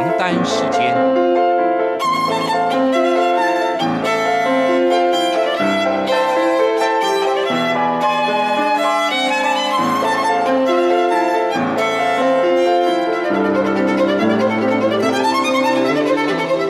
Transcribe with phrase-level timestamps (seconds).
[0.00, 0.96] 王丹时间，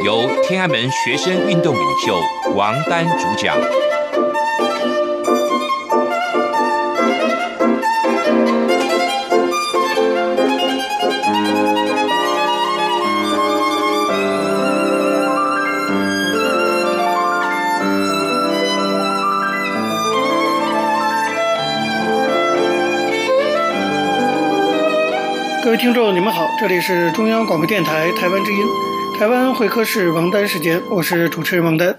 [0.04, 2.20] 由天安门学生运动领袖
[2.56, 3.56] 王丹主讲。
[25.80, 28.58] 听众，你们好，这里是中央广播电台台湾之音，
[29.18, 31.98] 台湾会客室王丹时间，我是主持人王丹。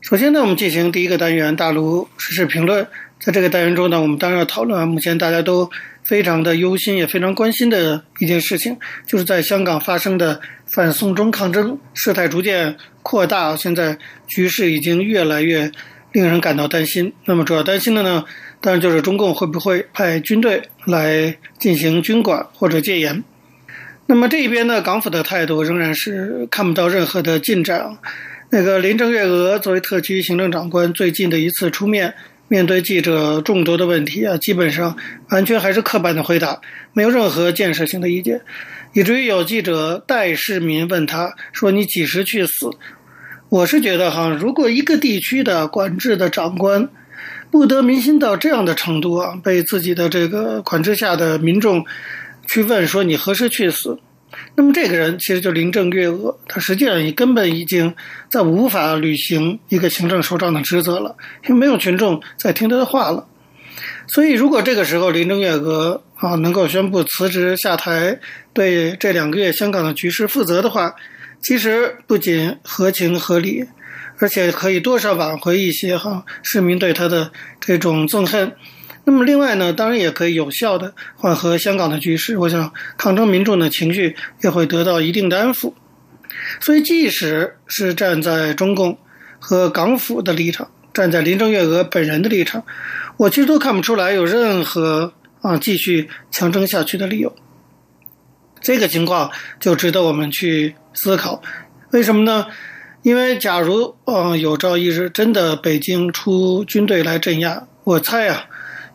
[0.00, 2.84] 首先呢，我们进行第一个单元大陆时事评论。
[3.20, 5.70] 在这个单元中呢，我们当然要讨论目前大家都
[6.02, 8.76] 非常的忧心也非常关心的一件事情，
[9.06, 15.70] 就是在香港发生的反送中抗争，事态逐渐扩大，现在局势已经越来越
[16.10, 17.12] 令人感到担心。
[17.26, 18.24] 那么主要担心的呢，
[18.60, 23.22] 当然就是中共会不会派军队来进行军管或者戒严。
[24.06, 27.98] 那么这一边呢，港府的态度仍然是看不到任何的进展。
[28.50, 32.14] 那个林郑月娥作为特区行政长官，最近的一次出面，
[32.48, 34.96] 面对记者众多的问题啊，基本上
[35.28, 36.58] 完全还是刻板的回答，
[36.94, 38.40] 没有任何建设性的意见，
[38.94, 42.70] 以至于有记者代市民问他说：“你几时去死？”
[43.50, 46.88] 我是觉得哈，如果一个地区的管制的长官，
[47.50, 51.84] 不得民心到这样的程度啊，被自己的这个管制下的民众
[52.46, 53.98] 去问说，你何时去死？
[54.54, 57.94] 那么这个人其实就林郑月娥，他实际上也根本已经
[58.30, 61.16] 在无法履行一个行政首长的职责了，
[61.48, 63.26] 因为没有群众在听他的话了。
[64.06, 68.20] 所以如果这个时候林郑月娥啊能够宣布辞职下台，
[68.52, 70.94] 对这两个月香港的局势负责的话，
[71.40, 73.64] 其实不仅合情合理。
[74.20, 78.52] 而且可以多少挽回一些哈市民对他的这种憎恨，
[79.04, 82.36] 那么另外呢，当然也可以有效的缓和香港的局势。
[82.36, 85.72] 我想抗争民众的情绪也会得到一定的安抚。
[86.60, 88.98] 所以，即使是站在中共
[89.38, 92.64] 和港府的立场，站在林郑月娥本人的立场，
[93.16, 97.34] 我其实都看不出来有任何啊继续强征下去的理由。
[98.60, 101.40] 这个情况就值得我们去思考，
[101.92, 102.46] 为什么呢？
[103.02, 108.44] 因为，假如嗯、有朝一日真的北京出军队来镇压，我猜啊，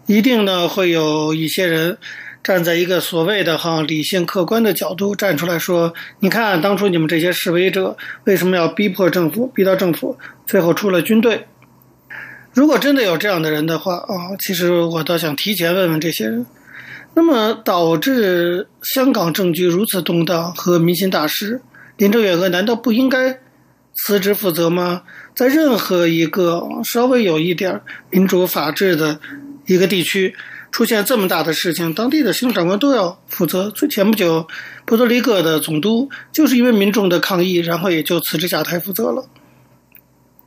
[0.06, 1.98] 一定呢会有一些人
[2.44, 11.48] 站在一个所谓的哈理性客观的角度站出来说：“你看，当初你们这些示威者为什么要逼迫政府，逼到政府最后出了军队？”
[12.54, 16.46] 如果真的有这样的人的话啊，其实我倒想提前问问这些人：
[17.16, 21.62] 那么导致香港政局如此动荡和民心大失，
[21.98, 23.40] 林郑月娥难道不应该？
[23.96, 25.04] 辞职负责吗？
[25.36, 29.20] 在任何一个稍微有一点民主法治的
[29.66, 30.36] 一个地区，
[30.72, 33.70] 出现这么大的事情，当地的行政长官都要负责。
[33.70, 34.48] 最前不久，
[34.86, 39.28] 波多黎各的总督就是因为民众的抗议，然后也就辞职下台负责了。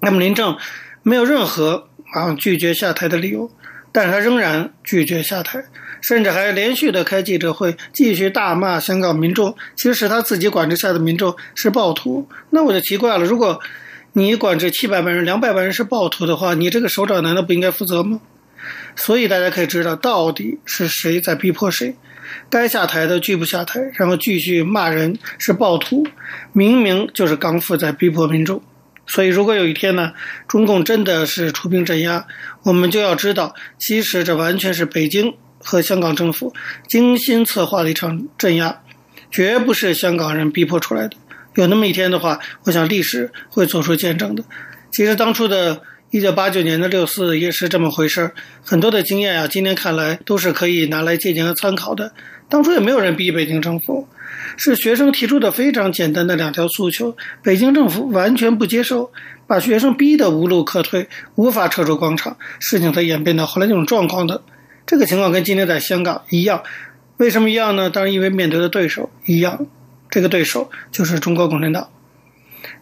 [0.00, 0.56] 那么林政
[1.02, 3.50] 没有任何啊拒绝下台的理由，
[3.92, 5.64] 但是他仍然拒绝下台。
[6.06, 9.56] 甚至还连续的开记者会，继续大骂香港民众。
[9.74, 13.58] 其实是他自己管制下的民众是暴徒，那我就奇怪了：如果
[14.12, 18.20] 你管制七百万人、两百万人是暴徒的话，你这个首长难道不应该负责吗？
[18.94, 21.96] 所以大家可以知道，到底是谁在逼迫谁？
[22.48, 26.06] 该下台的拒不下台，然后继续骂人是暴徒，
[26.52, 28.62] 明明就是港府在逼迫民众。
[29.08, 30.12] 所以，如果有一天呢，
[30.46, 32.26] 中共真的是出兵镇压，
[32.62, 35.34] 我们就要知道，其实这完全是北京。
[35.66, 36.54] 和香港政府
[36.86, 38.80] 精心策划的一场镇压，
[39.32, 41.16] 绝不是香港人逼迫出来的。
[41.56, 44.44] 有那么一天的话，我想历史会做出见证的。
[44.92, 52.12] 其实当初的一九八九年的六四也是这么回事儿，很多的经验啊，今天看来都是可以拿来借鉴和参考的。
[52.48, 54.06] 当初也没有人逼北京政府，
[54.56, 59.10] 是学生提出的非常简单的两条诉求，北京政府完全不接受，
[59.48, 64.42] 把学生逼得无路可退，无法撤出广场，事情才演变到后来这种状况的。
[64.86, 66.62] 这个情况跟今天在香港一样，
[67.16, 67.90] 为什么一样呢？
[67.90, 69.66] 当然，因为面对的对手一样，
[70.08, 71.90] 这个对手就是中国共产党。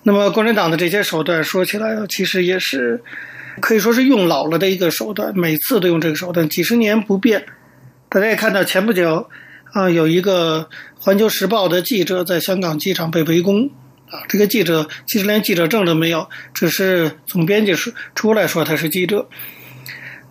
[0.03, 3.03] 那么，共产党的这些手段说起来，其实也是
[3.61, 7.47] 可以说是用老了的一个手段，每次都用这个手段，几十年不变。
[8.11, 9.27] 大家也看到，前不久
[9.73, 10.69] 啊，有一个
[11.03, 13.71] 《环球时报》的记者在香港机场被围攻
[14.11, 19.27] 啊，这个记者其实连记者证都没有，只是总编辑出出来说他是记者。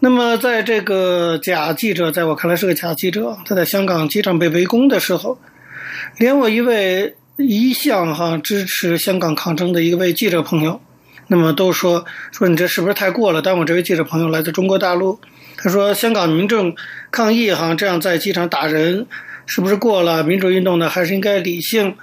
[0.03, 5.39] 那么，在这个假记者，在我看来是个假记者，他在香港机场被围攻的时候，
[6.17, 10.81] 连我一位一向哈支持香港抗争的一位记者朋友，
[11.27, 12.03] 那么都说
[12.33, 13.41] 说你这是不是太过了？
[13.41, 15.17] 但我这位记者朋友来自中国大陆，
[15.55, 16.75] 他说香港民众
[17.09, 19.07] 抗议哈这样在机场打人，
[19.45, 20.21] 是不是过了？
[20.21, 21.95] 民主运动呢还是应该理性？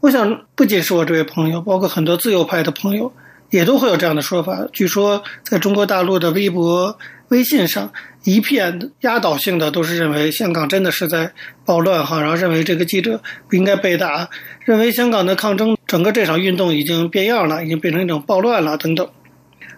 [0.00, 3.12] 我想不仅是我这位朋友，包括很多自由派的朋友，
[3.50, 4.66] 也都会有这样的说法。
[4.72, 7.92] 据说在中国大陆的微博、微信上。
[8.24, 11.32] 一片压倒性的都是认为香港真的是在
[11.64, 14.28] 暴乱哈，然后认为这个记者不应该被打，
[14.64, 19.08] 认为香港的抗争整个这场运动已经变样了，已经变成一种暴乱了等等。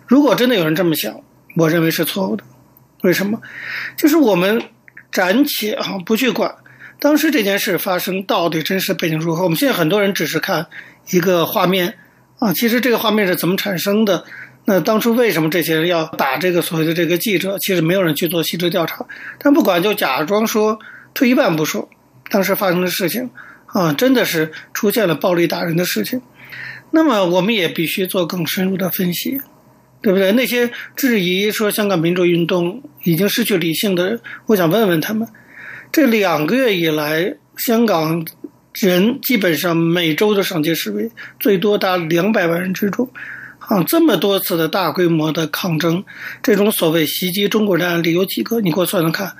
[0.06, 1.20] 如果真的有人这么想，
[1.56, 2.44] 我认为是错误的。
[3.02, 3.38] 为什么？
[3.98, 4.62] 就是我们
[5.12, 6.54] 暂且哈不去管
[6.98, 9.44] 当时这件事发生到底真实背景如何。
[9.44, 10.66] 我们现在很多人只是看
[11.10, 11.98] 一个画面
[12.38, 14.24] 啊，其实这个画面是怎么产生的？
[14.70, 17.56] 那当初为什么这些人要打这个所谓的这个记者？
[17.58, 19.06] 其实没有人去做细致调查。
[19.38, 20.78] 但不管，就假装说，
[21.14, 21.88] 退一万步说，
[22.28, 23.30] 当时发生的事情
[23.64, 26.20] 啊，真的是出现了暴力打人的事情。
[26.90, 29.40] 那么我们也必须做更深入的分析，
[30.02, 30.32] 对不对？
[30.32, 35.26] 那些质疑说香港民主运动已经失去理性的人，我想问问他们：
[35.90, 38.22] 这两个月以来，香港
[38.74, 41.10] 人基本上每周的上街示威，
[41.40, 43.10] 最多达两百万人之众。
[43.68, 46.02] 啊，这么多次的大规模的抗争，
[46.42, 48.62] 这种所谓袭击中国人的案例有几个？
[48.62, 49.36] 你给我算算看。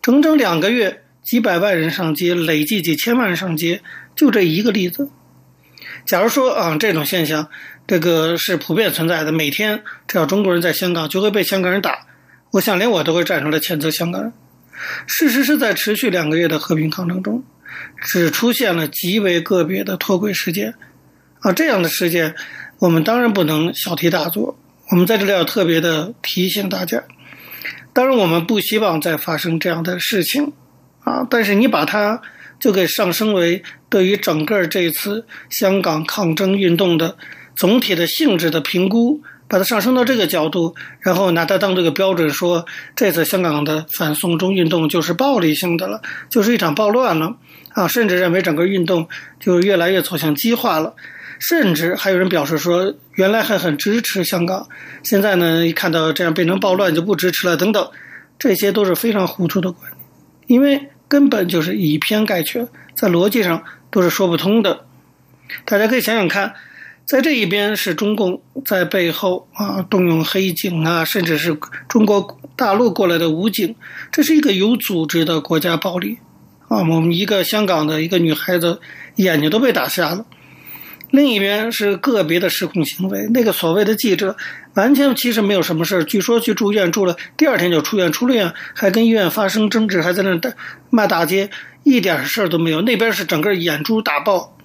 [0.00, 3.82] 整整两个月，几百万人上街，累计几千万人上街，
[4.14, 5.10] 就这一个例子。
[6.04, 7.48] 假如说啊，这种现象，
[7.88, 12.06] 这个是普遍存在的，每天只要中国人在香港，就会被香港人打。
[12.52, 14.32] 我想连我都会站出来谴责香港人。
[15.08, 17.42] 事实是在持续两个月的和平抗争中，
[18.00, 20.74] 只出现了极为个别的脱轨事件。
[21.40, 22.36] 啊，这样的事件。
[22.78, 24.58] 我们当然不能小题大做，
[24.90, 27.02] 我们在这里要特别的提醒大家。
[27.94, 30.52] 当然，我们不希望再发生这样的事情，
[31.00, 32.20] 啊，但是你把它
[32.60, 37.16] 就给上升为对于整个这次香港抗争运动的
[37.54, 47.36] 总体的性质的评估，把它上升到这个角度，然后拿它当这个标准说，这次香港的反送中运动就是暴力性的了，就是一场暴乱了，
[47.70, 49.08] 啊，甚至认为整个运动
[49.40, 50.94] 就越来越走向激化了。
[51.38, 54.68] 甚至还有人表示说，原来还很支持香港，
[55.02, 57.90] 现在呢，一看到这样变成暴乱就不支持了，等等，
[58.38, 60.00] 这些都是非常糊涂的观念，
[60.46, 64.86] 因为根本就是以偏概全，在逻辑上都是说不通的。
[65.64, 66.54] 大家可以想想看，
[67.04, 71.56] 在这一边是中共在背后啊动用黑警啊，甚至是
[71.88, 73.76] 中国大陆过来的武警，
[74.10, 76.18] 这是一个有组织的国家暴力
[76.68, 76.78] 啊！
[76.78, 78.80] 我们一个香港的一个女孩子
[79.16, 80.24] 眼睛都被打瞎了。
[81.10, 84.36] 另一边是个别的失控行为，那个所谓的记者
[84.74, 90.38] 完全其实没有什么事儿，据说去住院住了，第二天就出院，出了院还跟医院发生争执，还在那
[90.90, 91.48] 骂大街，
[91.84, 92.82] 一点事儿都没有。
[92.82, 94.56] 那边是整个眼珠打爆，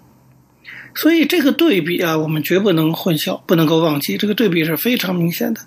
[0.96, 5.62] 所以这个对比啊，我们绝不能混淆，不能够忘记，这个对比是非常明显的。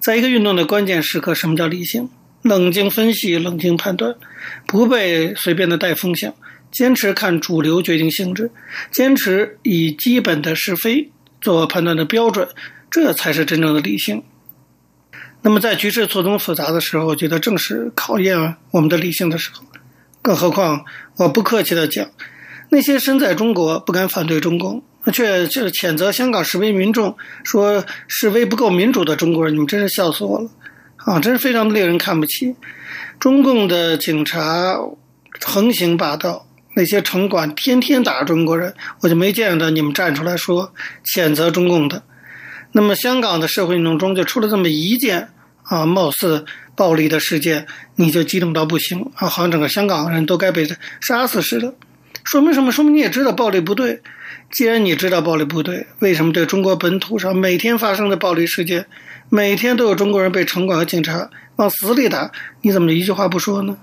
[0.00, 2.08] 在一个运动的关键时刻，什么叫理性？
[2.42, 4.14] 冷静分析，冷静判断，
[4.66, 6.32] 不被随便的带风向。
[6.70, 8.50] 坚持看主流决定性质，
[8.90, 11.10] 坚持以基本的是非
[11.40, 12.48] 做判断的标准，
[12.90, 14.22] 这才是真正的理性。
[15.42, 19.62] 那么，在局势错综复杂的时候，我觉得正是考验我们的理性的时候。
[20.20, 20.84] 更何况，
[21.16, 22.10] 我不客气地讲，
[22.70, 24.82] 那些身在中国不敢反对中共，
[25.12, 30.50] 却却谴责香港示威民众说示威不够民主的中国人，你们真是笑死我了
[30.96, 31.20] 啊！
[31.20, 32.56] 真是非常的令人看不起。
[33.20, 34.76] 中共的警察
[35.40, 36.47] 横行霸道。
[36.78, 40.72] 那些城管天天打中国人，我就没见到你们站出来说
[41.04, 42.04] 谴责中共的。
[42.70, 45.30] 那么香港的社会运动中就出了这么一件
[45.64, 46.44] 啊，貌似
[46.76, 47.66] 暴力的事件，
[47.96, 50.68] 你就激动到不行啊，好像整个香港人都该被
[51.00, 51.74] 杀死似的。
[52.22, 52.70] 说明什么？
[52.70, 54.00] 说明你也知道暴力不对。
[54.52, 58.86] 既然你知道暴力不对，为什么对中国本土上每天发生的暴力事件，
[59.30, 62.30] 每天都有中国人被城管和警察往死里打，
[62.62, 63.76] 你怎么一句话不说呢？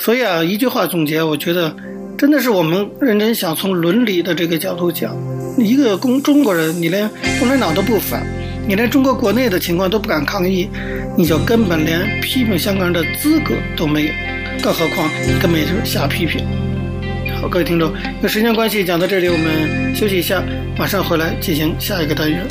[0.00, 1.76] 所以啊，一句话总结，我觉得
[2.16, 5.14] 真的是我们认真想从伦理的这个角度讲，
[5.58, 7.06] 一个公中国人，你连
[7.38, 8.26] 共产党都不反，
[8.66, 10.70] 你连中国国内的情况都不敢抗议，
[11.18, 14.12] 你就根本连批评香港人的资格都没有，
[14.62, 16.46] 更何况你根本就是瞎批评。
[17.38, 17.92] 好，各位听众，
[18.22, 20.42] 有时间关系讲到这里，我们休息一下，
[20.78, 22.42] 马上回来进行下一个单元。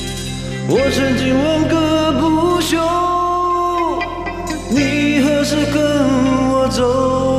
[0.68, 2.78] 我曾经问个不休，
[4.70, 5.84] 你何时跟
[6.52, 7.39] 我走？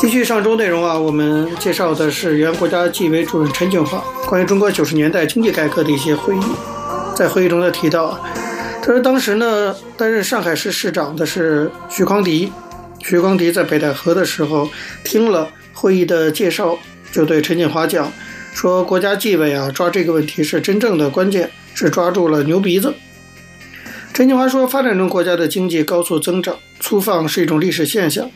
[0.00, 6.40] 继续上周内容啊，我们介绍的是原国家纪委主任陈锦华关于中国九十年代经济改革的一些回忆。
[7.14, 8.18] 在会议中他提到，
[8.80, 12.50] 他说当时呢担任上海市市长的是徐匡迪，
[13.00, 14.70] 徐匡迪在北戴河的时候
[15.04, 16.78] 听了会议的介绍，
[17.12, 18.10] 就对陈锦华讲
[18.54, 22.94] 说，国家纪委啊抓这个问题是真正的关键，是抓住了牛鼻子。
[24.14, 28.30] 陈锦华说，发展中国家的经济高速增长，粗放是一种历史现象。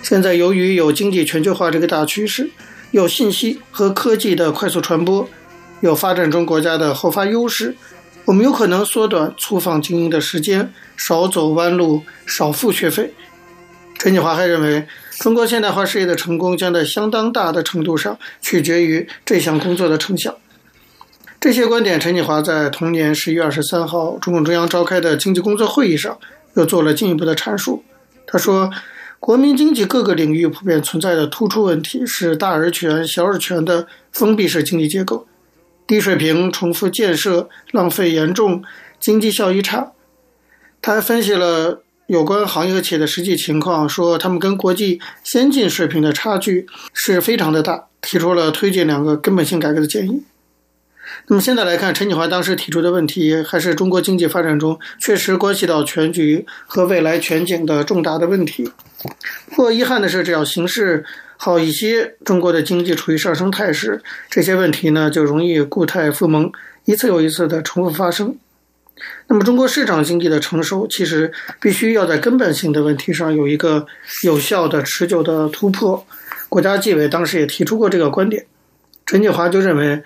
[0.00, 2.50] 现在由于有经济全球化这个大趋势，
[2.92, 5.28] 有信息和科技的快速传播，
[5.80, 7.76] 有发展中国家的后发优势，
[8.24, 13.12] 我们有可能缩短粗放经营的时间，少走弯路，少付学费。
[13.98, 14.86] 陈锦华还认为，
[15.18, 20.38] 中国现代化事业的成功将在相当大的程度上取决于这项工作的成效。
[21.38, 26.18] 这些观点，陈锦华在同年十一月二十三号中共中央召开的经济工作会议上
[26.54, 27.84] 又做了进一步的阐述。
[28.26, 28.70] 他说。
[29.20, 35.26] 国民经济各个领域普遍存在的突出问题是大而全、小而全的封闭式经济结构，
[35.86, 38.62] 低水平、重复建设、浪费严重、
[39.00, 39.92] 经济效益差。
[40.80, 50.22] 他还分析了有关行业和企业的实际情况，说他们跟国际先进水平的差距是非常的大，提出了推进两个根本性改革的建议。
[51.26, 58.70] 那么现在来看，陈锦华当时提出的问题，还是中国经济发展中确实关系到全局和未来前景的重大的问题。
[59.50, 61.04] 不过遗憾的是，只要形势
[61.36, 66.50] 好一些，中国的经济处于上升态势，这些问题呢就容易固态复萌，
[66.84, 68.36] 一次又一次的重复发生。
[69.28, 73.86] 那么，中国市场经济的成熟，其实必须要在根本性的问题上有一个
[74.24, 76.06] 有效的、持久的突破。
[76.48, 78.46] 国家纪委当时也提出过这个观点，
[79.04, 80.02] 陈锦华就认为。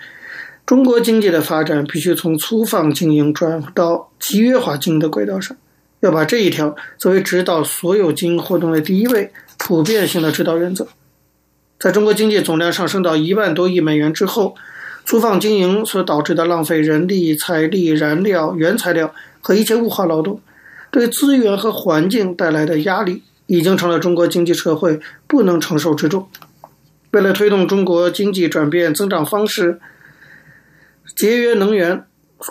[0.65, 5.55] 中国经济的发展必须从粗放经营转到集约化经营的轨道上，
[5.99, 10.87] 要把这一条作为指导所有经营活动的第一位普遍性的指导原则。
[11.77, 14.55] 在中国经济总量上升到一万多亿美元之后，
[15.05, 20.39] 粗放经营所导致的浪费人力、财力、燃料、原材料和一切物化劳动，
[20.89, 26.29] 对资源和环境带来的压力，已经成了中国经济社会不能承受之重。
[27.11, 29.81] 为了推动中国经济转变增长方式，
[31.15, 32.05] 节约能源，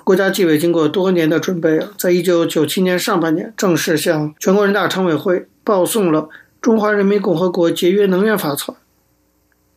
[0.05, 6.23] 国家纪委经过多年的准备，在一九九七年上半年正式向全国人大常委会报送了
[6.61, 8.77] 《中华人民共和国节约能源法》草。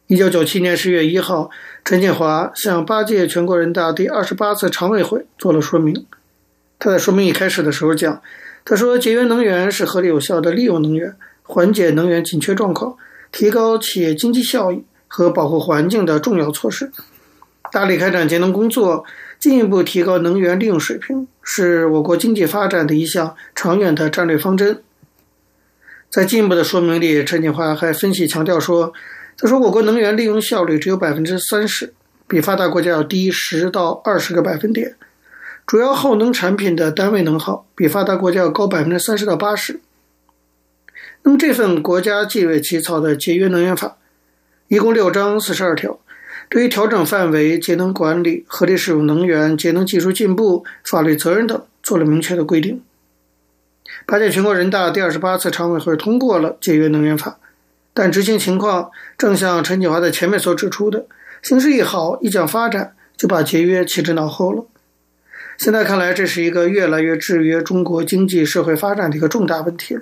[0.05, 1.49] 一九九七年十月一号，
[1.83, 6.05] 陈建华向八届全国人大第二十八次常委会做了说明。
[6.77, 8.21] 他在说明一开始的时候讲，
[8.63, 12.95] 他说：“节约能源是合理有效的利用能源，缓解能源紧缺状况，
[13.31, 16.91] 提高企业经济效益和保护环境的重要措施。”
[17.75, 19.03] 大力开展节能工作，
[19.37, 24.81] 进一步提高能源利用水平，是我国经济发展的一项长远的战略方针。
[26.09, 28.93] 在进一步的说明里，陈锦华还分析强调说
[29.37, 31.93] ：“他说我国能源利用效率只有百分之三十，
[32.29, 34.95] 比发达国家要低十到二十个百分点。
[35.67, 39.81] 主要耗能产品的单位能耗比发达国家要高百分之三十到八十。
[41.23, 43.97] 那么这份国家纪委起草的节约能源法，
[44.69, 45.99] 一共六章四十二条。”
[46.49, 52.81] 对于调整范围、节能管理、合理使用能源、节能技术进步、法律责任等做了明确的规定。
[54.05, 57.37] 八届全国人大第二十八次常委会通过了节约能源法，
[57.93, 61.05] 但执行情况正像陈锦华在前面所指出的，
[61.41, 64.65] 形势一好，一讲发展就把节约弃之脑后了。
[65.57, 70.01] 现在看来，这是一个越来越制约中国经济社会发展的一个重大问题了。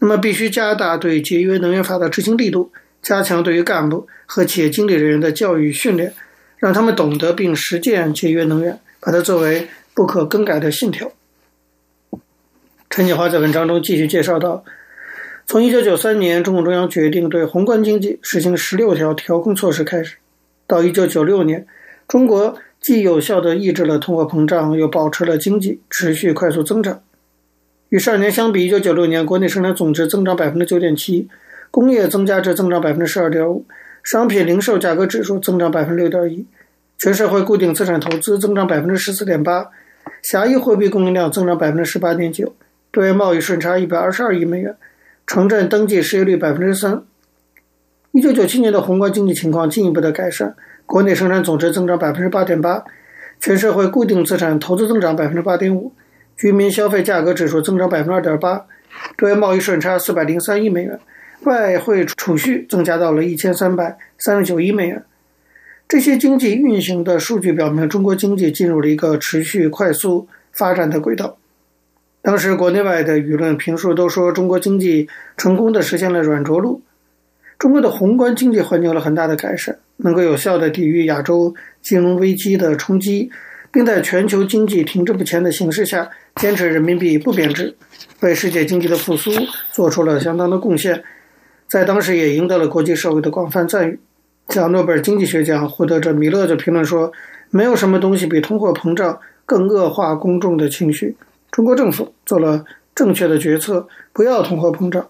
[0.00, 2.72] 那么，必须加大对节约能源法的执行力度。
[3.02, 6.12] 加强对于干部和企业经理人员的教育训练，
[6.58, 11.10] 让他们懂得并实践节约能源，把它作为不可更改的信条。
[12.88, 14.64] 陈锦华在文章中继续介绍到，
[15.46, 20.16] 从1993年中共中央决定对宏观经济实行十六条调控措施开始，
[20.66, 21.66] 到1996年，
[22.06, 27.02] 中国既有效地抑制了通货膨胀，又保持了经济持续快速增长。
[27.88, 31.26] 与上年相比，1996年国内生产总值增长9.7%，
[31.70, 33.62] 工业增加值增长12.5%，
[34.02, 36.44] 商品零售价格指数增长6.1%，
[36.98, 39.68] 全社会固定资产投资增长14.8%，
[40.22, 42.52] 狭义货币供应量增长18.9%，
[42.90, 44.74] 对外贸易顺差122亿美元，
[45.26, 47.02] 城镇登记失业率3%。
[48.12, 50.54] 1997年的宏观经济情况进一步的改善，
[50.86, 52.84] 国内生产总值增长8.8%，
[53.38, 55.90] 全社会固定资产投资增长8.5%。
[56.36, 58.64] 居民消费价格指数增长百分之二点八，
[59.18, 60.98] 对外贸易顺差四百零三亿美元，
[61.44, 65.02] 外汇储蓄增加到了一千三百三十九亿美元。
[65.88, 71.36] 这些经济运行的数据表明，中国经济进入了一个持续快速发展的轨道。
[72.22, 76.82] 当时国内外的舆论评述都说，中国经济成功的实现了软着陆，
[77.58, 83.30] 中国的宏观经济环境有了很大的改善，能够有效的抵御亚洲金融危机的冲击。
[83.72, 87.76] 并在全球经济停滞不前的形势下，坚持人民币不贬值，
[88.18, 89.30] 为世界经济的复苏
[89.70, 91.04] 做出了相当的贡献，
[91.70, 94.00] 在当时也赢得了国际社会的广泛赞誉。
[94.48, 97.12] 像诺贝尔经济学奖获得者米勒就评论说
[97.50, 101.16] ：“没有什么东西比通货膨胀更恶化公众的情绪。
[101.52, 105.06] 中国政府做了正确的决策，不要通货膨胀。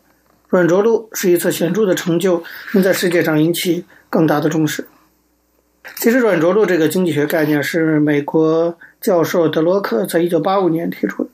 [0.51, 4.87] 软着陆是一次显著的成就，并在世界上引起更大的重视。”
[5.97, 11.31] 其实，软着陆这个经济学概念是美国教授德罗克在一九八五年提出的。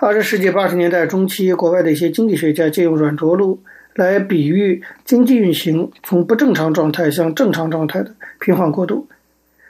[0.00, 3.60] 二十世纪八十年代中期，国外的一些经济学家借用软着陆
[3.94, 9.08] 来比喻经济运行从不正常状态向正常状态的平缓过渡。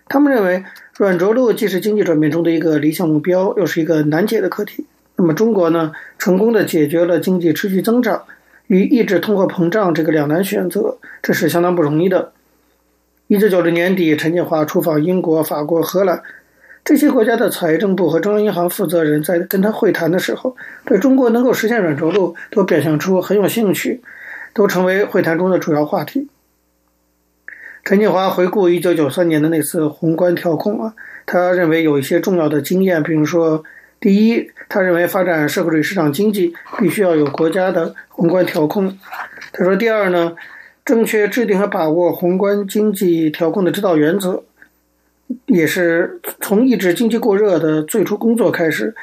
[0.09, 0.65] 他们认为，
[0.99, 4.87] 软着陆既是经济转变中的一个理想目标，又是一个难解的课题。
[5.17, 8.25] 那么，中国呢，成功的解决了经济持续增长
[8.67, 12.33] 与抑制通货膨胀这个两难选择，这是相当不容易的。
[13.29, 16.23] 一九九零年底，陈建华出访英国、法国、荷兰
[16.91, 24.03] 这些国家的财政部和中央银行负责人，在跟他会谈的时候，对中国能够实现软着陆都表现出很有兴趣，
[24.53, 26.29] 都成为会谈中的主要话题。
[27.85, 30.95] 陈建华回顾一九九三年的那次宏观调控啊，
[31.27, 33.63] 他认为有一些重要的经验，比如说，
[34.01, 38.99] 第一，他认为发展社会主义市场经济必须要有国家的宏观调控。
[39.53, 40.35] 他说，第二呢。
[40.83, 44.43] 正确制定和把握宏观经济调控的指导原则，
[45.47, 48.95] 也是从抑制经济过热的最初工作开始。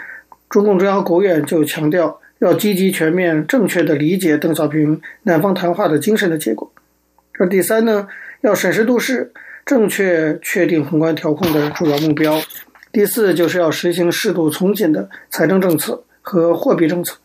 [0.50, 6.72] 中共中央国务院就强调要积极全面正确的理解邓小平南方谈话的精神的结果。
[7.34, 8.08] 这第三呢，
[8.42, 9.32] 要审时度势，
[9.66, 12.42] 正确确定宏观调控的主要目标。
[12.92, 17.18] 第四就是要实行适度从紧的财政政策和货币政策。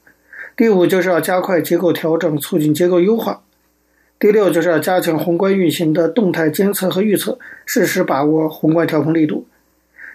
[0.57, 3.43] 第五就是要加快结构调整，促进结构优化。
[4.22, 9.48] 第六就是要加强宏观运行的动态监测和预测，适时把握宏观调控力度。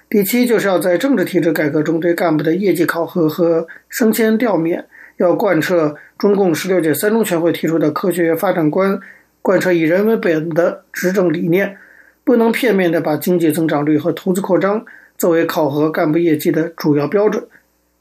[0.09, 4.85] 第七就是要在政治体制改革中对干部的业绩考核和升迁调免，
[5.17, 8.97] 要贯彻中共十六届三中全会提出的科学发展观，
[9.41, 11.75] 贯彻以人为本的执政理念，
[12.23, 14.85] 不能片面地把经济增长率和投资扩张
[15.17, 17.45] 作为考核干部业绩的主要标准，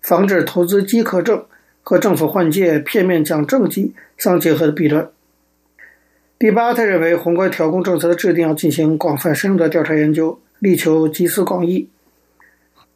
[0.03, 1.45] 防止投资饥渴症
[1.83, 5.09] 和政府换届片面讲政绩相结合的弊端。
[6.39, 11.89] 第八，他认为宏观调控政策的制定要进行广泛深入的调查研究，力求集思广益。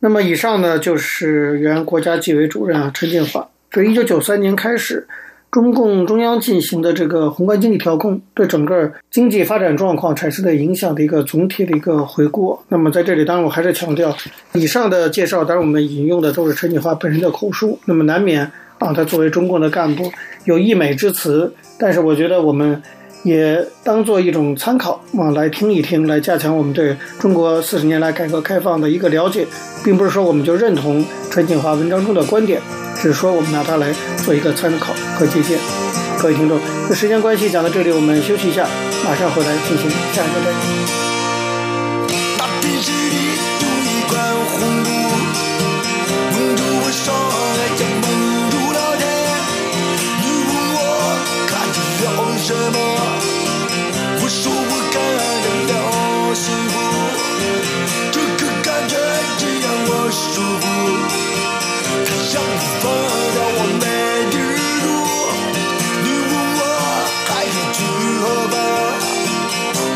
[0.01, 5.09] 那么以上呢，就是原国家纪委主任啊陈建华对一九九三年开始
[5.51, 12.59] 中共中央进行的这个宏观经济调控对整个经济发展状况产生的影响的一个总体的一个回顾。
[12.69, 14.15] 那么在这里，当然我还是强调，
[14.53, 18.43] 以上的介绍，当然我们引用的都是陈建华本人的口述，那么难免
[18.79, 20.13] 啊，他作为中共的干部
[20.45, 22.83] 有溢美之词，但是我觉得我们。
[23.23, 29.47] 也当做一种参考啊，来听一听，来加强我们对中国四十年来改革开放的一个了解，
[29.85, 32.61] 并不是说我们就认同陈景华文章中的观点，
[32.97, 35.59] 只是说我们拿它来做一个参考和借鉴。
[36.21, 38.67] 各位听众，那时间关系讲到这里，我们休息一下，
[39.05, 40.51] 马上回来进行下一个。
[52.73, 52.77] 么？
[54.23, 55.27] 我说我感恩
[55.67, 56.75] 的了幸福
[58.13, 58.95] 这个感觉
[59.39, 60.23] 只让我舒
[60.61, 60.65] 服
[62.07, 62.43] 她想要
[62.81, 62.83] 放
[63.35, 63.85] 掉我没
[64.31, 64.39] 有
[66.05, 66.63] 你问我
[67.27, 67.79] 还有去
[68.21, 68.55] 何吧？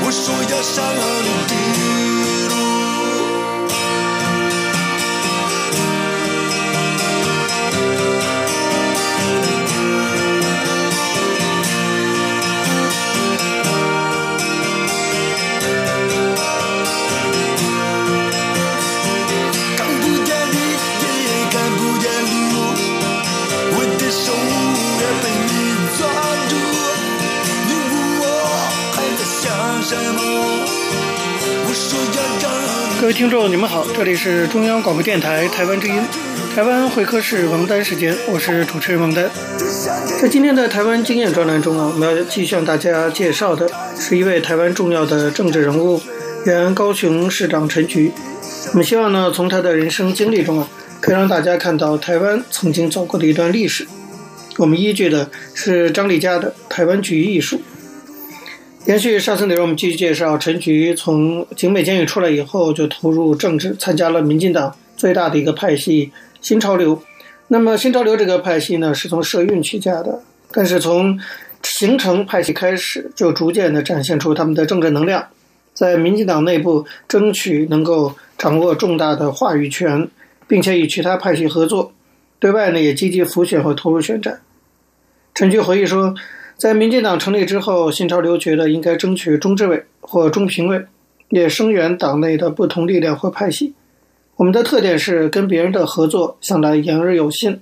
[0.02, 1.28] 我说要删了你
[33.14, 36.02] 听众，你们好，这里是中央广播电台台湾之音，
[36.52, 39.30] 台湾会客室王丹时间，我是主持人王丹。
[40.20, 46.02] 在今天的台湾经验专栏中啊，我们要继续向大家介绍的是一位台湾重要的政治人物，
[46.44, 48.10] 原高雄市长陈菊。
[48.72, 50.68] 我们希望呢，从他的人生经历中啊，
[51.00, 53.86] 可以让大家看到台湾曾经走过的一段历史。
[54.56, 57.58] 我们依据的是张丽佳的《台湾局艺术》。
[58.86, 67.02] 延续上次内容，我们继续介绍陈菊从警美监狱出来以后，就投入政治，参加了民进党最大的一个派系新潮流。
[67.48, 70.20] 那么新潮流这个派系呢，是从社运起家的，
[70.52, 71.18] 但是从
[71.62, 75.28] 形成派系开始，就逐渐的展现出他们的政治能量，
[75.72, 80.10] 在民进党内部争取能够掌握重大的话语权，
[80.46, 81.94] 并且与其他派系合作，
[82.38, 84.42] 对外呢也积极辅选和投入选战。
[85.34, 86.14] 陈菊回忆说。
[86.56, 90.86] 在民进党成立之后，新潮流觉得应该争取中执委或中评委，
[91.28, 93.74] 也声援党内的不同力量或派系。
[94.36, 97.60] 我们的特点是跟别人的合作向来言而有信，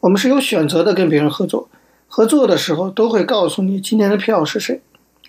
[0.00, 1.68] 我们是有选择的跟别人合作。
[2.08, 4.80] 合作的时候都会告诉你今天的票是谁。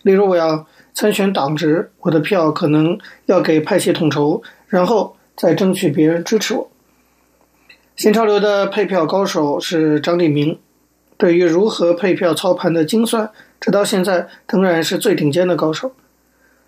[0.04, 6.70] 例如我要参选党职，我的票可能要给派系统筹，然后再争取别人支持我。
[7.96, 10.60] 新潮流的配票高手是张立明。
[11.18, 15.94] 对于如何配票操盘的精算，直到现在仍然是最顶尖的高手。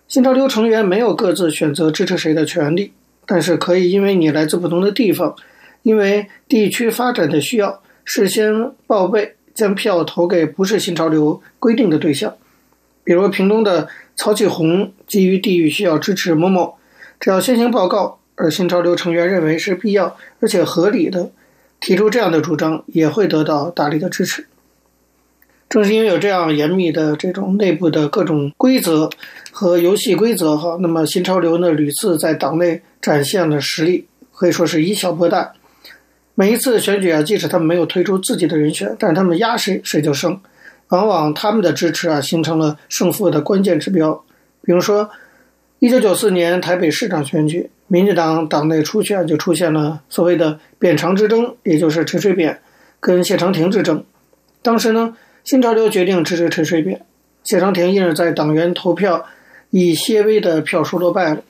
[0.06, 2.92] 新潮流成员没有各自选择支持谁的权利，
[3.26, 5.36] 但是可以因为你来自不同的地方，
[5.82, 12.34] 因为地区发展的需要，事先报备将票投给不是新潮流规定的对象。
[13.04, 16.76] 比如屏东的曹启红基于地域需要支持某某，
[17.20, 21.30] 只要先行报告，而新潮流成员认为是必要而且合理的。
[21.80, 24.46] 提出这样的主张也会得到大力的支持。
[25.68, 29.10] 正是因为有这样严密的这种内部的各种规则
[29.52, 35.52] 和游戏规则哈，那么新潮流呢屡次在党内展现了实力，可以说是以小博大。
[36.34, 40.40] 每一次选举啊，即使他们没有推出自己的人选，但是他们压谁谁就胜，
[40.88, 44.24] 往往他们的支持啊形成了胜负的关键指标。
[44.62, 45.10] 比如说，
[45.80, 47.70] 一九九四年台北市长选举。
[47.88, 52.60] 民进党党内初选就出现了所谓的“扁长之争”，也就是陈水扁
[53.00, 54.04] 跟谢长廷之争。
[54.62, 57.04] 当时呢，新潮流决定支持陈水扁，
[57.42, 59.24] 谢长廷因而在党员投票
[59.70, 61.42] 以些微的票数落败了。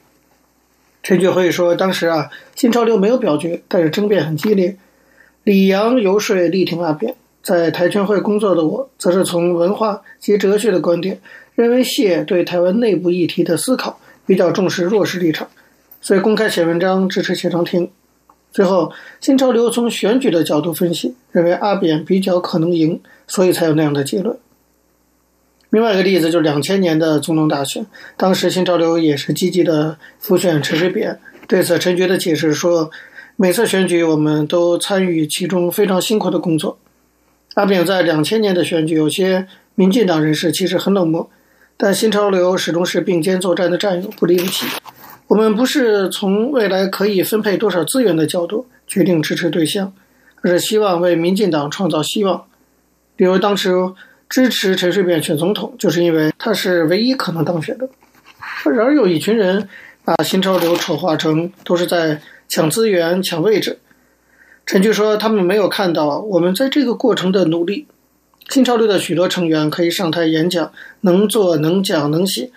[1.02, 4.76] 陈菊回忆说，当时啊，新潮流没有表决，但是争辩很激烈。
[5.42, 11.20] 李阳游说力挺阿扁，在台全会工作的我，则是从文化及哲学的观点，
[11.54, 15.48] 认为谢对台湾内部议题的思考比较重视弱势立场。
[16.00, 17.90] 所以公开写文章支持谢长廷，
[18.52, 24.38] 最后新潮流从选举的角度分析，认为阿扁比较可能赢，所以才有那样的结论。
[25.70, 27.84] 另外一个例子就是两千年的总统大选，
[28.16, 31.18] 当时新潮流也是积极的辅选陈水扁。
[31.46, 32.90] 对此，陈菊的解释说，
[33.36, 36.78] 每次选举我们都参与其中，非常辛苦的工作。
[37.54, 41.28] 阿扁在两千年的选举，有些民进党人士其实很冷漠，
[41.76, 44.66] 但新潮流始终是并肩作战的战友，不离不弃。
[45.28, 49.92] 我们不是从未来可以分配多少资源的角度决定支持对象，
[50.40, 52.44] 而是希望为民进党创造希望。
[53.14, 53.74] 比如当时
[54.28, 57.88] 支持陈水扁选总统，就是因为他是唯一可能当选的。
[58.64, 59.68] 然而有一群人
[60.02, 63.78] 把新潮流丑化成都是在抢资源、抢位置。
[64.64, 67.86] 陈菊说，他们没有看到我们在这个过程的努力。
[68.48, 72.50] 新潮流的许多成员可以上台演讲，能做、能讲、能写，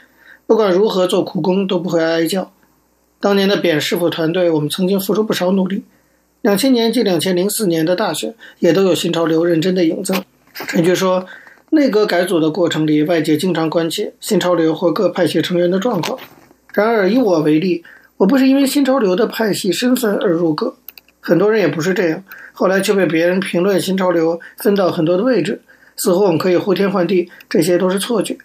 [0.47, 2.53] 不管如何做苦工都不会哀叫。
[3.21, 5.83] 当年的扁师傅团队，我们曾经付出不少努力。
[6.41, 10.11] 两千年及两千零四年的大选，也都有新潮流认真的影子。
[10.53, 11.27] 陈菊说，
[11.69, 16.17] 内阁改组的过程里，外界经常关切新潮流或各派系成员的状况。
[16.73, 17.83] 然而，以我为例，
[18.17, 20.75] 我不是因为新潮流的派系身份而入阁，
[21.19, 22.23] 很多人也不是这样。
[22.53, 25.61] 后来却被别人评论新潮流分到很多的位置，
[25.95, 28.35] 似乎我们可以呼天唤地，这些都是错觉。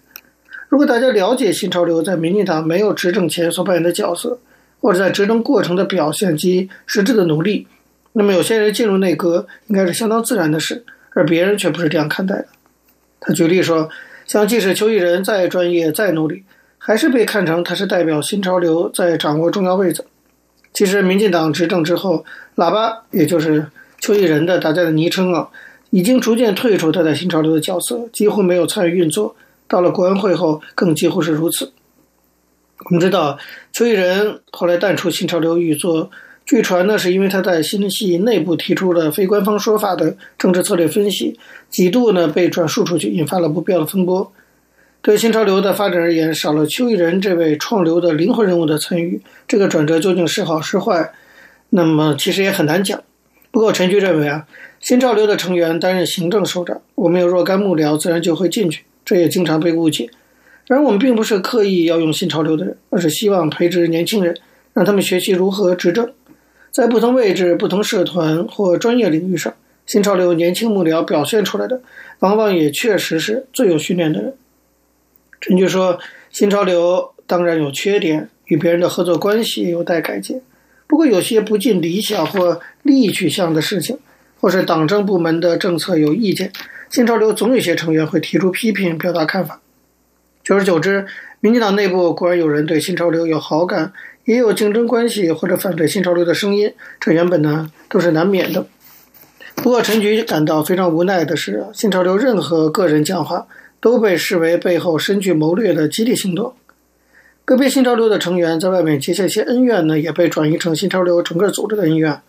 [0.68, 4.38] 如果大家了解新潮流在民进党没有执政前所扮演的角色，
[4.86, 7.66] 或者在执政过程的表现及实质的努力，
[8.12, 12.46] 那么有些人进入内阁应该是相当自然的事，而别人却不是这样看待的。
[13.18, 13.90] 他举例说，
[14.28, 16.44] 像即使邱毅仁再专业再努力，
[16.78, 20.04] 还是被看成他是代表新潮流在掌握重要位置。
[20.72, 23.66] 其实民进党执政之后，喇叭也就是
[23.98, 25.48] 邱毅仁的大家的昵称啊，
[25.90, 29.34] 已经逐渐退出他在新潮流的角色，几乎没有参与运作。
[29.66, 31.72] 到了国安会后，更几乎是如此。
[32.84, 33.38] 我们知道，
[33.76, 36.10] 邱义仁后来淡出新潮流运作，
[36.46, 44.32] 据传呢是因为他在新系内部提出了非官方说法的政治策略分析，几度呢被转述出去，引发了不必要的风波。
[45.02, 51.12] 对新潮流的发展而言，少了邱义仁这位创流的灵魂人物的参与，这个转折究竟是好是坏，
[51.68, 53.02] 那么其实也很难讲。
[53.50, 54.46] 不过陈局认为啊，
[54.80, 60.08] 新潮流的成员担任行政首长，我们有若干幕僚，自然就会进去，这也经常被误解。
[60.66, 64.36] 然而我们并不是刻意要用新潮流的人，而是希望培植年轻人，
[64.72, 66.10] 让他们学习如何执政。
[66.72, 69.54] 在不同位置、不同社团或专业领域上，
[69.86, 71.80] 新潮流年轻幕僚表现出来的，
[72.18, 74.34] 往往也确实是最有训练的人。
[75.40, 75.98] 陈菊说
[76.30, 80.42] ：“新潮流当然有缺点，与别人的合作关系有待改进。
[80.88, 83.98] 不过，有些不尽理想或利益取向的事情，
[84.40, 86.52] 或是党政部门的政策有意见，
[86.90, 89.60] 新潮流总有些成员会提出批评，表达看法。
[90.46, 91.06] 久而久之，
[91.40, 93.92] 民进党内部固然有人对新潮流有好感，
[94.26, 98.64] 也有竞争关系或者反对新潮流的声音，这原本呢都是难免的。
[99.56, 106.54] 不过，陈菊感到非常无奈的是，新潮流任何个人讲话。”都被视为背后深具谋略的激励行动。
[107.44, 112.20] 个别新潮流的成员在外面结下一些恩怨呢，也被转移成新潮流整个组织的恩怨。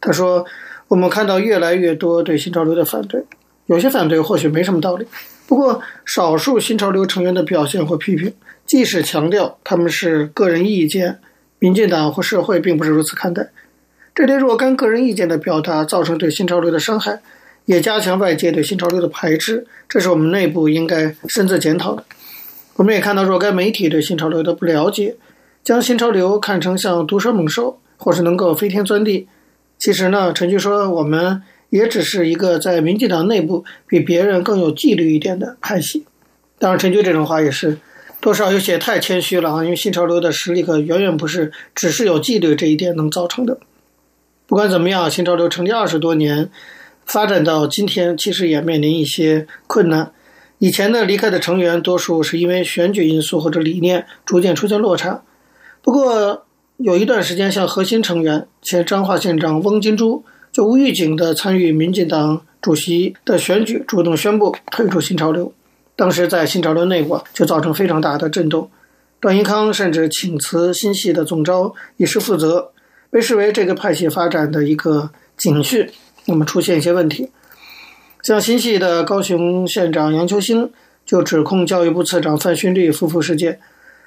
[0.00, 0.46] 他说
[0.88, 3.22] ：“我们看到越来越多对新潮流的反对，
[3.66, 5.06] 有些反对或许没什么道理。
[5.46, 8.32] 不过，少数新潮流成员的表现或批评，
[8.66, 11.18] 即使强调他们是个人意见，
[11.58, 13.50] 民进党或社会并不是如此看待。
[14.14, 17.20] 这类若干个人意见的表达，造成对新潮流的伤害。”
[17.66, 22.04] 也加强外界对新潮流的排斥，这是我们内部应该深自检讨的。
[22.76, 25.16] 我们也看到若干媒体对新潮流的不了解，
[25.62, 29.28] 将新潮流看成像毒蛇猛兽，或是能够飞天钻地。
[29.78, 31.42] 其实呢，陈菊说，我们
[31.74, 36.06] 也只是一个在民进党内部比别人更有纪律一点的派系。
[36.60, 37.78] 当然，陈菊这种话也是
[38.20, 43.58] 多少有些太谦虚了啊，因为新潮流的实力可远远不是只是有纪律这一点能造成的。
[44.46, 46.48] 不管怎么样，新潮流成立二十多年。
[47.06, 50.12] 发展到今天，其实也面临一些困难。
[50.58, 55.22] 以前呢，离开的成员多数是因为选举因素或者理念逐渐出现落差。
[55.82, 60.24] 不过有一段时间，像核心成员前彰化县长翁金珠
[60.54, 65.52] 就无预警地参与民进党主席的选举，主动宣布退出新潮流。
[65.96, 68.70] 当时在新潮流内部就造成非常大的震动。
[69.18, 72.70] 段宜康甚至请辞新系的总召以示负责，
[73.10, 75.90] 被视为这个派系发展的一个警讯。
[76.26, 77.30] 那么出现一些问题，
[78.22, 80.70] 像新系的高雄县长杨秋兴
[81.04, 83.58] 就指控教育部次长范勋利夫妇事件，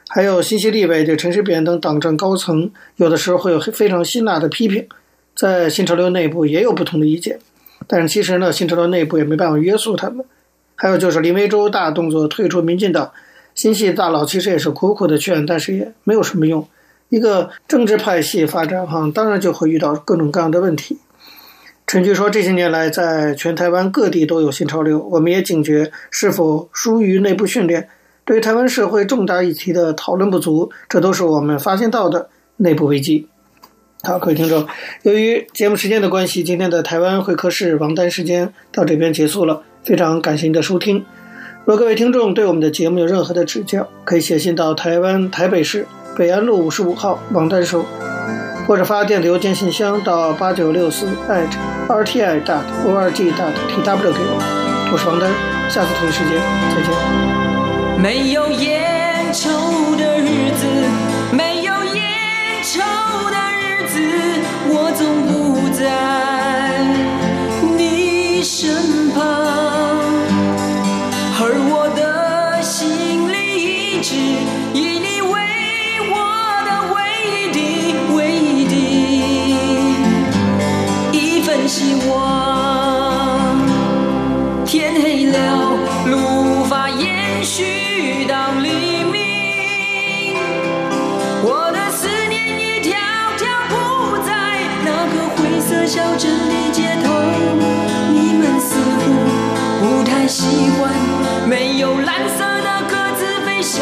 [0.07, 4.87] 还有新系立委对陈水扁等党政高层，有的时候会有非常辛辣的批评，
[5.37, 7.39] 在新潮流内部也有不同的意见，
[7.85, 10.25] 但是其实呢，新潮流内部也没办法约束他们。
[10.75, 13.11] 还有就是林为洲大动作退出民进党，
[13.53, 16.67] 新系大佬其实也是苦苦的劝，但是也没有什么用。
[17.09, 20.97] 一个政治派系发展哈，当然就会遇到各种各样的问题。
[21.85, 27.87] 陈局说：“这些年来，在全台湾各地都有新潮流，我们也警觉是否疏于内部训练，
[28.25, 33.29] 对台湾社会重大议题的讨论不足，这都是我们发现到的内部危机。”
[34.03, 34.65] 好，各位听众，
[35.01, 39.63] 由于节目时间的关系，今天的台湾会客室王丹时间到这边结束了。
[39.83, 41.03] 非常感谢您的收听。
[41.65, 47.85] 若各位听众对我们的节目有任何的指教，可以写信到台湾台北市北安路五十五号王丹收。
[48.67, 51.07] 或者发电子邮件信箱到八九六四
[51.87, 55.31] @rti dot org dot tw 给我，我是王丹，
[55.69, 56.37] 下次同一时间
[56.75, 56.91] 再见。
[58.01, 58.86] 没有烟
[65.87, 66.83] 在
[67.77, 69.23] 你身旁，
[71.39, 73.35] 而我的心里
[73.95, 74.11] 一直
[74.73, 75.39] 以你为
[76.11, 76.15] 我
[76.67, 76.97] 的为
[77.55, 77.57] 的
[78.17, 78.17] 为
[78.67, 78.75] 的
[81.13, 82.11] 一份希望
[84.65, 85.37] 天黑了，
[86.07, 86.36] 路
[100.27, 100.93] 习惯
[101.47, 103.81] 没有蓝色的鸽子飞翔。